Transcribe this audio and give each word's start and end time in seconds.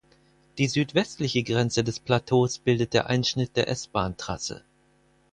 Die 0.57 0.67
südwestliche 0.67 1.43
Grenze 1.43 1.83
des 1.83 1.99
Plateaus 1.99 2.57
bildet 2.57 2.95
der 2.95 3.05
Einschnitt 3.05 3.55
der 3.55 3.67
S-Bahn-Trasse. 3.67 4.63